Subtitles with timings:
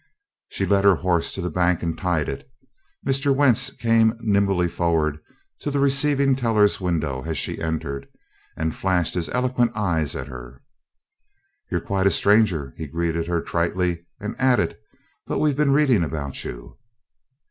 [0.49, 2.49] She led her horse to the bank and tied it.
[3.05, 3.35] Mr.
[3.35, 5.19] Wentz came nimbly forward
[5.59, 8.07] to the receiving teller's window as she entered,
[8.57, 10.63] and flashed his eloquent eyes at her.
[11.69, 14.75] "You're quite a stranger!" he greeted her tritely, and added,
[15.27, 16.79] "But we've been reading about you."